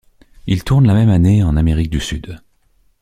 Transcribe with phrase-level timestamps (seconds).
[0.47, 2.39] Ils tournent la même année en Amérique du Sud.